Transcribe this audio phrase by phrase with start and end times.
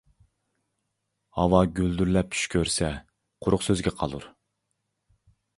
[1.41, 2.91] ھاۋا گۈلدۈرلەپ چۈش كۆرسە
[3.47, 4.29] قۇرۇق سۆزگە قالۇر.